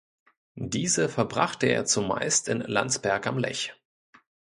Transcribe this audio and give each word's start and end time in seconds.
Diese 0.55 1.09
verbrachte 1.09 1.67
er 1.67 1.85
zumeist 1.85 2.47
in 2.49 2.61
Landsberg 2.61 3.27
am 3.27 3.37
Lech. 3.37 3.75